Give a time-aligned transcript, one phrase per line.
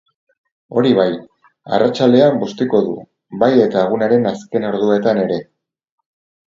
[0.79, 1.11] Hori bai,
[1.79, 2.97] arratsaldean bustiko du,
[3.45, 5.41] bai eta egunaren azken orduetan ere.